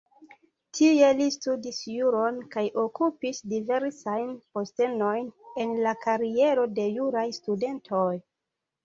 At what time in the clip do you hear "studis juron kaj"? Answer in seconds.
1.33-2.63